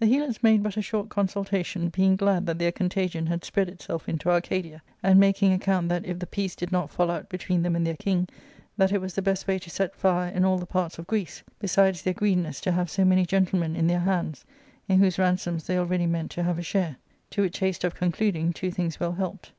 r 0.00 0.06
^ 0.08 0.10
The 0.10 0.16
Helots 0.16 0.42
made 0.42 0.62
but 0.62 0.78
a 0.78 0.80
short 0.80 1.10
consultation, 1.10 1.90
being 1.90 2.16
glad 2.16 2.46
that' 2.46 2.58
their 2.58 2.72
contagion 2.72 3.26
had 3.26 3.44
spread 3.44 3.68
itself 3.68 4.08
into 4.08 4.30
Arcadia, 4.30 4.80
and 5.02 5.20
making^' 5.20 5.54
account 5.54 5.90
that 5.90 6.06
if 6.06 6.18
the 6.18 6.26
peace 6.26 6.56
did 6.56 6.72
not 6.72 6.88
fall 6.88 7.10
out 7.10 7.28
between 7.28 7.60
them 7.62 7.76
and 7.76 7.86
their 7.86 7.94
king, 7.94 8.26
that 8.78 8.90
it 8.90 9.02
was 9.02 9.12
the 9.12 9.20
best 9.20 9.46
way 9.46 9.58
to 9.58 9.68
set 9.68 9.94
fire 9.94 10.30
in 10.32 10.46
all 10.46 10.56
the 10.56 10.64
parts 10.64 10.98
of 10.98 11.06
Greece; 11.06 11.42
besides 11.58 12.00
their 12.00 12.14
greediness 12.14 12.62
to 12.62 12.72
have 12.72 12.88
so 12.88 13.04
many 13.04 13.26
gentle 13.26 13.58
men 13.58 13.76
in 13.76 13.86
their 13.86 14.00
hands, 14.00 14.46
in 14.88 14.98
whose 14.98 15.18
ransoms 15.18 15.66
they 15.66 15.76
already 15.76 16.06
meant 16.06 16.30
to 16.30 16.42
have 16.42 16.58
a 16.58 16.62
share; 16.62 16.96
to 17.28 17.42
which 17.42 17.58
haste 17.58 17.84
of 17.84 17.94
concluding 17.94 18.54
two 18.54 18.70
things 18.70 18.98
well 18.98 19.12
helped. 19.12 19.52